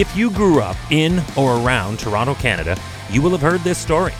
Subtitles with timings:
[0.00, 2.74] If you grew up in or around Toronto, Canada,
[3.10, 4.14] you will have heard this story.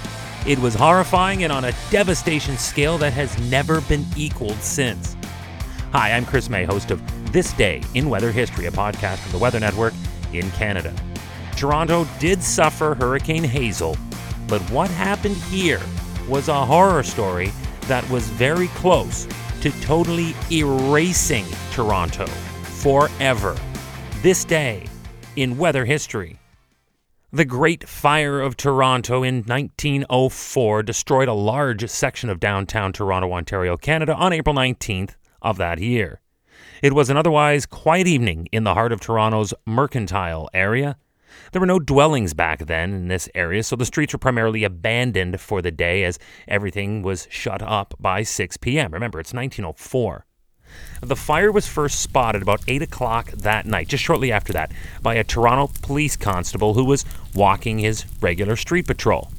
[0.46, 5.16] It was horrifying and on a devastation scale that has never been equaled since.
[5.93, 7.01] Hi, I'm Chris May, host of
[7.32, 9.95] This Day in Weather History, a podcast from the Weather Network
[10.34, 10.95] in Canada.
[11.56, 13.97] Toronto did suffer Hurricane Hazel,
[14.48, 15.80] but what happened here
[16.28, 17.52] was a horror story
[17.87, 19.27] that was very close
[19.62, 23.56] to totally erasing Toronto forever.
[24.20, 24.84] This day
[25.37, 26.39] in weather history.
[27.33, 33.77] The Great Fire of Toronto in 1904 destroyed a large section of downtown Toronto, Ontario,
[33.77, 36.21] Canada on April 19th of that year.
[36.83, 40.97] It was an otherwise quiet evening in the heart of Toronto's mercantile area.
[41.52, 45.41] There were no dwellings back then in this area, so the streets were primarily abandoned
[45.41, 46.19] for the day as
[46.49, 48.93] everything was shut up by 6 p.m.
[48.93, 50.27] Remember, it's 1904.
[51.01, 54.71] The fire was first spotted about 8 o'clock that night, just shortly after that,
[55.02, 59.30] by a Toronto police constable who was walking his regular street patrol.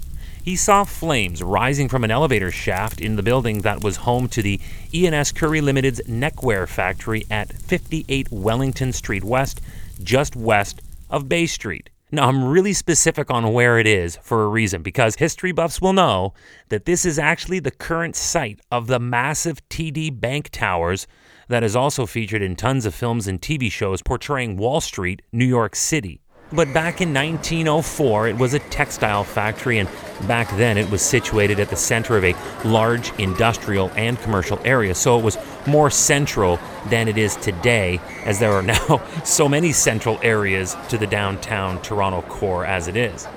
[0.43, 4.41] He saw flames rising from an elevator shaft in the building that was home to
[4.41, 4.59] the
[4.91, 9.61] E&S Currie Limited's neckwear factory at 58 Wellington Street West,
[10.01, 11.90] just west of Bay Street.
[12.13, 15.93] Now, I'm really specific on where it is for a reason because history buffs will
[15.93, 16.33] know
[16.67, 21.07] that this is actually the current site of the massive TD Bank Towers
[21.47, 25.45] that is also featured in tons of films and TV shows portraying Wall Street, New
[25.45, 26.20] York City.
[26.53, 29.87] But back in 1904, it was a textile factory, and
[30.27, 32.35] back then it was situated at the center of a
[32.65, 38.39] large industrial and commercial area, so it was more central than it is today, as
[38.39, 43.29] there are now so many central areas to the downtown Toronto core as it is.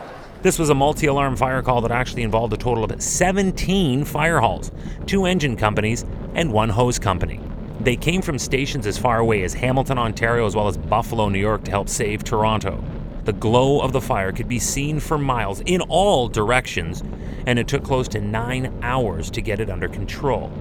[0.42, 4.40] This was a multi alarm fire call that actually involved a total of 17 fire
[4.40, 4.72] halls,
[5.06, 7.40] two engine companies, and one hose company.
[7.78, 11.38] They came from stations as far away as Hamilton, Ontario, as well as Buffalo, New
[11.38, 12.82] York, to help save Toronto.
[13.24, 17.02] The glow of the fire could be seen for miles in all directions,
[17.46, 20.52] and it took close to nine hours to get it under control.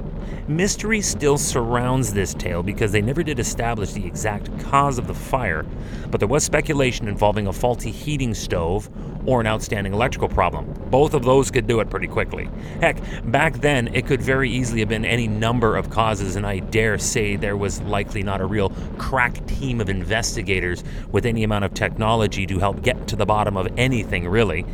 [0.47, 5.13] Mystery still surrounds this tale because they never did establish the exact cause of the
[5.13, 5.65] fire,
[6.09, 8.89] but there was speculation involving a faulty heating stove
[9.25, 10.71] or an outstanding electrical problem.
[10.89, 12.49] Both of those could do it pretty quickly.
[12.81, 12.97] Heck,
[13.31, 16.97] back then it could very easily have been any number of causes, and I dare
[16.97, 21.73] say there was likely not a real crack team of investigators with any amount of
[21.73, 24.65] technology to help get to the bottom of anything, really.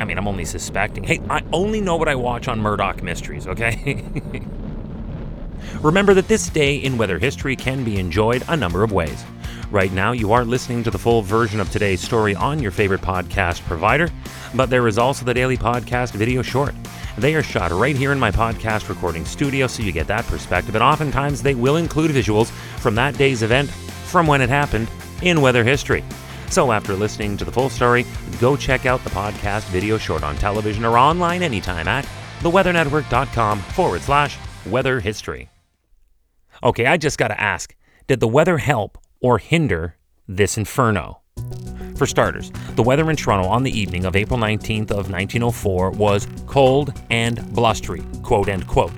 [0.00, 1.04] I mean, I'm only suspecting.
[1.04, 4.04] Hey, I only know what I watch on Murdoch Mysteries, okay?
[5.82, 9.24] Remember that this day in weather history can be enjoyed a number of ways.
[9.70, 13.02] Right now, you are listening to the full version of today's story on your favorite
[13.02, 14.08] podcast provider,
[14.54, 16.74] but there is also the daily podcast video short.
[17.18, 20.74] They are shot right here in my podcast recording studio, so you get that perspective,
[20.74, 24.88] and oftentimes they will include visuals from that day's event, from when it happened,
[25.20, 26.02] in weather history.
[26.48, 28.06] So after listening to the full story,
[28.40, 32.08] go check out the podcast video short on television or online anytime at
[32.40, 35.50] theweathernetwork.com forward slash weather history.
[36.62, 37.74] Okay, I just got to ask
[38.06, 39.96] did the weather help or hinder
[40.26, 41.20] this inferno?
[41.96, 46.26] For starters, the weather in Toronto on the evening of April 19th of 1904 was
[46.46, 48.92] cold and blustery, quote end quote.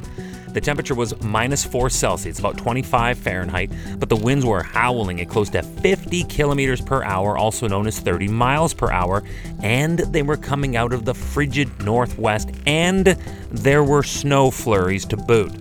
[0.53, 5.29] The temperature was minus 4 Celsius, about 25 Fahrenheit, but the winds were howling at
[5.29, 9.23] close to 50 kilometers per hour, also known as 30 miles per hour,
[9.63, 13.07] and they were coming out of the frigid northwest, and
[13.53, 15.53] there were snow flurries to boot.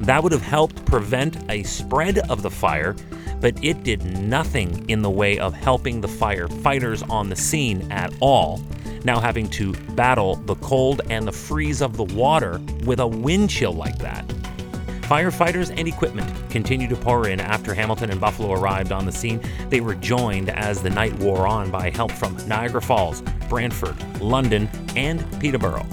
[0.00, 2.96] That would have helped prevent a spread of the fire,
[3.42, 8.14] but it did nothing in the way of helping the firefighters on the scene at
[8.20, 8.62] all,
[9.04, 13.50] now having to battle the cold and the freeze of the water with a wind
[13.50, 14.26] chill like that.
[15.02, 19.42] Firefighters and equipment continued to pour in after Hamilton and Buffalo arrived on the scene.
[19.68, 24.70] They were joined as the night wore on by help from Niagara Falls, Brantford, London,
[24.96, 25.86] and Peterborough.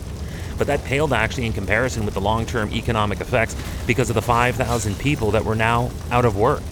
[0.58, 3.56] But that paled actually in comparison with the long term economic effects
[3.86, 6.64] because of the 5,000 people that were now out of work.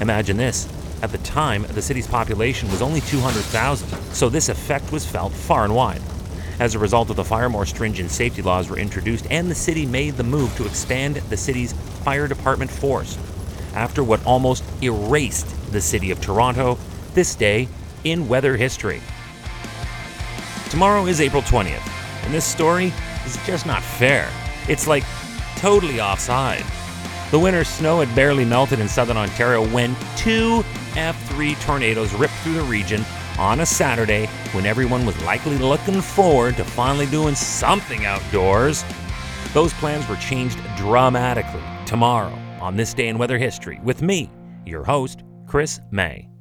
[0.00, 0.68] Imagine this.
[1.02, 5.64] At the time, the city's population was only 200,000, so this effect was felt far
[5.64, 6.00] and wide.
[6.60, 9.84] As a result of the fire, more stringent safety laws were introduced, and the city
[9.84, 11.72] made the move to expand the city's
[12.04, 13.18] fire department force.
[13.74, 16.78] After what almost erased the city of Toronto,
[17.14, 17.68] this day
[18.04, 19.00] in weather history.
[20.70, 21.86] Tomorrow is April 20th,
[22.24, 22.92] and this story
[23.26, 24.30] is just not fair.
[24.68, 25.04] It's like
[25.56, 26.64] totally offside.
[27.30, 32.54] The winter snow had barely melted in southern Ontario when two F3 tornadoes ripped through
[32.54, 33.04] the region
[33.38, 38.84] on a Saturday when everyone was likely looking forward to finally doing something outdoors.
[39.54, 44.30] Those plans were changed dramatically tomorrow on this day in weather history with me,
[44.66, 46.31] your host, Chris May.